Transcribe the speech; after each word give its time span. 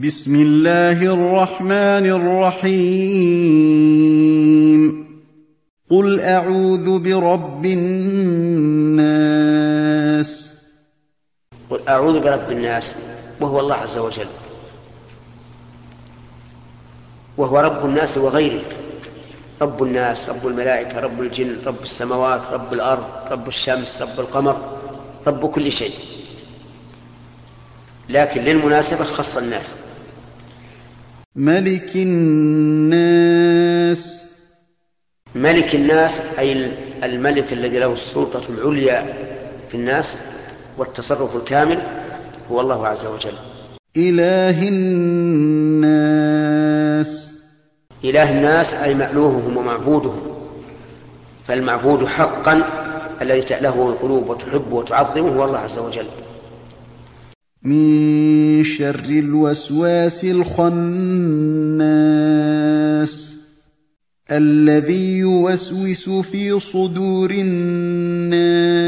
بسم 0.00 0.32
الله 0.34 0.96
الرحمن 1.12 2.06
الرحيم. 2.08 3.12
قل 5.90 6.20
أعوذ 6.20 6.98
برب 6.98 7.66
الناس. 7.66 9.10
قل 11.70 11.80
أعوذ 11.88 12.20
برب 12.20 12.50
الناس 12.50 12.94
وهو 13.40 13.60
الله 13.60 13.74
عز 13.74 13.98
وجل. 13.98 14.26
وهو 17.36 17.60
رب 17.60 17.84
الناس 17.86 18.18
وغيره. 18.18 18.62
رب 19.62 19.82
الناس 19.82 20.28
رب 20.28 20.46
الملائكة 20.46 21.00
رب 21.00 21.20
الجن 21.20 21.56
رب 21.66 21.82
السماوات 21.82 22.40
رب 22.52 22.72
الأرض 22.72 23.04
رب 23.30 23.48
الشمس 23.48 24.02
رب 24.02 24.20
القمر 24.20 24.78
رب 25.26 25.50
كل 25.50 25.72
شيء. 25.72 25.94
لكن 28.08 28.40
للمناسبة 28.40 29.04
خص 29.04 29.36
الناس. 29.36 29.74
ملك 31.36 31.96
الناس. 31.96 33.20
ملك 35.34 35.74
الناس 35.74 36.20
أي 36.38 36.72
الملك 37.04 37.52
الذي 37.52 37.78
له 37.78 37.92
السلطة 37.92 38.42
العليا 38.48 39.14
في 39.68 39.74
الناس 39.74 40.18
والتصرف 40.78 41.36
الكامل 41.36 41.82
هو 42.50 42.60
الله 42.60 42.86
عز 42.86 43.06
وجل. 43.06 43.32
إله 43.96 44.68
الناس. 44.68 46.10
إله 48.04 48.30
الناس 48.30 48.74
أي 48.74 48.94
مألوههم 48.94 49.56
ومعبودهم. 49.56 50.20
فالمعبود 51.46 52.06
حقا 52.06 52.62
الذي 53.22 53.42
تألهه 53.42 53.88
القلوب 53.88 54.30
وتحبه 54.30 54.74
وتعظمه 54.74 55.28
هو 55.28 55.44
الله 55.44 55.58
عز 55.58 55.78
وجل. 55.78 56.06
من 57.62 58.49
شر 58.64 59.04
الوسواس 59.04 60.24
الخناس 60.24 60.60
الذي 64.30 65.18
يوسوس 65.18 66.08
في 66.08 66.60
صدور 66.60 67.30
الناس. 67.30 68.80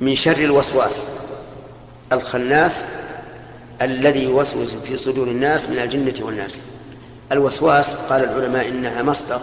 من 0.00 0.14
شر 0.14 0.38
الوسواس 0.38 1.02
الخناس 2.12 2.84
الذي 3.82 4.22
يوسوس 4.22 4.74
في 4.74 4.96
صدور 4.96 5.28
الناس 5.28 5.68
من 5.70 5.78
الجنة 5.78 6.14
والناس. 6.26 6.58
الوسواس 7.32 7.94
قال 7.94 8.24
العلماء 8.24 8.68
إنها 8.68 9.02
مصدر 9.02 9.40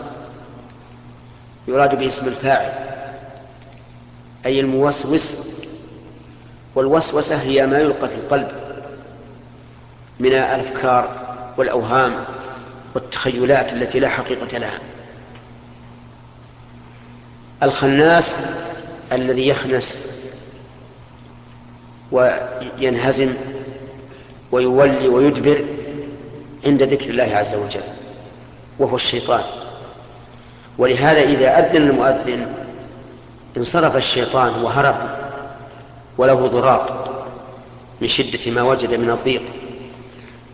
يراد 1.67 1.99
به 1.99 2.09
اسم 2.09 2.27
الفاعل 2.27 2.71
أي 4.45 4.59
الموسوس 4.59 5.35
والوسوسة 6.75 7.35
هي 7.35 7.67
ما 7.67 7.79
يلقى 7.79 8.09
في 8.09 8.15
القلب 8.15 8.47
من 10.19 10.27
الأفكار 10.29 11.09
والأوهام 11.57 12.15
والتخيلات 12.95 13.73
التي 13.73 13.99
لا 13.99 14.09
حقيقة 14.09 14.57
لها. 14.57 14.79
الخناس 17.63 18.39
الذي 19.11 19.47
يخنس 19.47 19.97
وينهزم 22.11 23.33
ويولي 24.51 25.07
ويدبر 25.07 25.65
عند 26.65 26.83
ذكر 26.83 27.09
الله 27.09 27.35
عز 27.35 27.55
وجل 27.55 27.83
وهو 28.79 28.95
الشيطان. 28.95 29.43
ولهذا 30.77 31.21
إذا 31.21 31.59
أذن 31.59 31.89
المؤذن 31.89 32.47
انصرف 33.57 33.97
الشيطان 33.97 34.63
وهرب 34.63 35.14
وله 36.17 36.47
ضراط 36.47 36.91
من 38.01 38.07
شدة 38.07 38.51
ما 38.51 38.61
وجد 38.61 38.93
من 38.93 39.09
الضيق. 39.09 39.41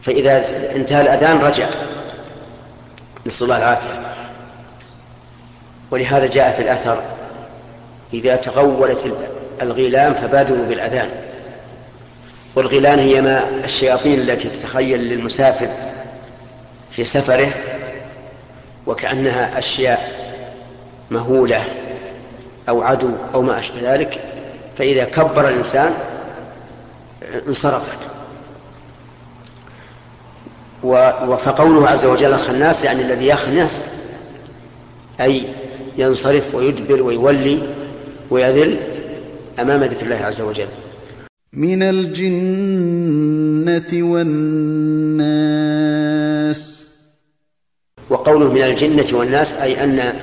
فإذا 0.01 0.37
انتهى 0.75 1.01
الأذان 1.01 1.37
رجع. 1.37 1.69
نسأل 3.25 3.43
الله 3.43 3.57
العافية. 3.57 4.01
ولهذا 5.91 6.27
جاء 6.27 6.51
في 6.51 6.61
الأثر 6.61 7.01
إذا 8.13 8.35
تغولت 8.35 9.15
الغيلان 9.61 10.13
فبادروا 10.13 10.65
بالأذان. 10.65 11.09
والغيلان 12.55 12.99
هي 12.99 13.21
ما 13.21 13.49
الشياطين 13.65 14.19
التي 14.19 14.49
تتخيل 14.49 14.99
للمسافر 14.99 15.69
في 16.91 17.05
سفره 17.05 17.51
وكأنها 18.87 19.59
أشياء 19.59 20.21
مهولة 21.11 21.63
أو 22.69 22.81
عدو 22.81 23.11
أو 23.33 23.41
ما 23.41 23.59
أشبه 23.59 23.93
ذلك. 23.93 24.30
فإذا 24.77 25.03
كبر 25.03 25.49
الإنسان 25.49 25.93
انصرفت. 27.47 27.99
فقوله 31.45 31.89
عز 31.89 32.05
وجل 32.05 32.33
الخناس 32.33 32.85
يعني 32.85 33.01
الذي 33.01 33.27
يخنس 33.27 33.81
أي 35.21 35.43
ينصرف 35.97 36.55
ويدبر 36.55 37.01
ويولي 37.01 37.59
ويذل 38.29 38.79
أمام 39.59 39.83
ذكر 39.83 40.05
الله 40.05 40.15
عز 40.15 40.41
وجل. 40.41 40.67
من 41.53 41.83
الجنة 41.83 42.91
والناس. 44.11 45.61
وقوله 48.09 48.51
من 48.53 48.61
الجنة 48.61 49.17
والناس 49.17 49.53
أي 49.53 49.83
أن 49.83 50.13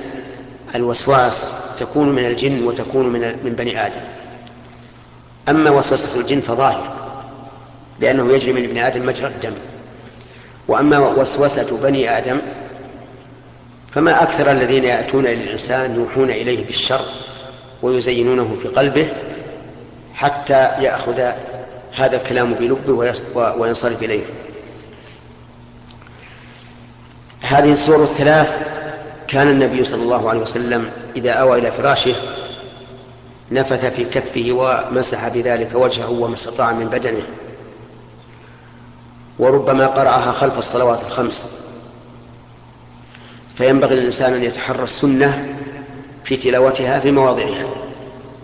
الوسواس 0.75 1.45
تكون 1.79 2.09
من 2.09 2.25
الجن 2.25 2.63
وتكون 2.63 3.09
من 3.09 3.21
من 3.43 3.53
بني 3.53 3.85
آدم. 3.85 4.01
أما 5.49 5.69
وسوسة 5.69 6.19
الجن 6.19 6.39
فظاهر 6.39 6.93
لأنه 7.99 8.33
يجري 8.33 8.53
من 8.53 8.63
ابن 8.63 8.77
آدم 8.77 9.05
مجرى 9.05 9.27
الدم. 9.27 9.53
وأما 10.67 10.99
وسوسة 10.99 11.77
بني 11.83 12.17
آدم 12.17 12.39
فما 13.91 14.23
أكثر 14.23 14.51
الذين 14.51 14.83
يأتون 14.83 15.25
للإنسان 15.25 15.95
يوحون 15.95 16.29
إليه 16.29 16.65
بالشر 16.65 17.01
ويزينونه 17.81 18.57
في 18.61 18.67
قلبه 18.67 19.07
حتى 20.13 20.69
يأخذ 20.79 21.19
هذا 21.95 22.17
الكلام 22.17 22.53
بلبه 22.53 23.13
وينصرف 23.57 24.03
إليه. 24.03 24.23
هذه 27.41 27.73
الصور 27.73 28.03
الثلاث 28.03 28.67
كان 29.27 29.47
النبي 29.47 29.83
صلى 29.83 30.03
الله 30.03 30.29
عليه 30.29 30.39
وسلم 30.39 30.91
إذا 31.15 31.31
أوى 31.31 31.59
إلى 31.59 31.71
فراشه 31.71 32.15
نفث 33.51 33.85
في 33.85 34.05
كفه 34.05 34.51
ومسح 34.51 35.27
بذلك 35.27 35.69
وجهه 35.73 36.09
وما 36.09 36.33
استطاع 36.33 36.71
من 36.71 36.85
بدنه. 36.85 37.23
وربما 39.39 39.87
قرأها 39.87 40.31
خلف 40.31 40.57
الصلوات 40.57 40.99
الخمس. 41.07 41.49
فينبغي 43.55 43.95
للإنسان 43.95 44.33
أن 44.33 44.43
يتحرى 44.43 44.83
السنة 44.83 45.55
في 46.23 46.35
تلاوتها 46.37 46.99
في 46.99 47.11
مواضعها 47.11 47.65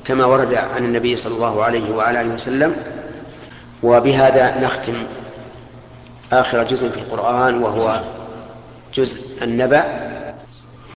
كما 0.06 0.26
ورد 0.26 0.54
عن 0.54 0.86
النبي 0.86 1.16
صلى 1.16 1.36
الله 1.36 1.64
عليه 1.64 1.96
وعلى 1.96 2.22
آله 2.22 2.34
وسلم 2.34 2.76
وبهذا 3.84 4.60
نختم 4.62 4.94
آخر 6.34 6.64
جزء 6.64 6.90
في 6.90 6.98
القرآن 6.98 7.64
وهو 7.64 8.02
جزء 8.94 9.44
النبأ 9.44 10.05